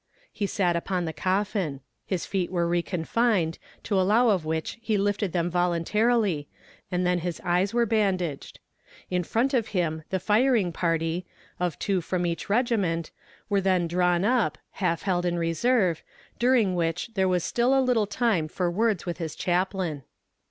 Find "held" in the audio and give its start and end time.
15.03-15.23